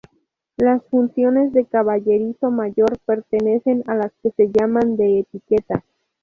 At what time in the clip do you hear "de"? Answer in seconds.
1.53-1.67, 4.97-5.19